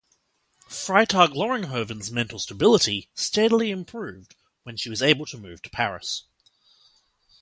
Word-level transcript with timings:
Freytag-Loringhoven's 0.67 2.09
mental 2.11 2.39
stability 2.39 3.11
steadily 3.13 3.69
improved 3.69 4.35
when 4.63 4.75
she 4.75 4.89
was 4.89 5.03
able 5.03 5.27
to 5.27 5.37
move 5.37 5.61
to 5.61 5.69
Paris. 5.69 6.23